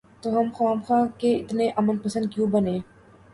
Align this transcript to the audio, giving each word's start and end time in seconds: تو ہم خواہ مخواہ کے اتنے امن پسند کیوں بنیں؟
تو 0.21 0.29
ہم 0.37 0.47
خواہ 0.53 0.73
مخواہ 0.73 1.05
کے 1.19 1.35
اتنے 1.35 1.69
امن 1.77 1.97
پسند 1.97 2.25
کیوں 2.33 2.47
بنیں؟ 2.47 2.79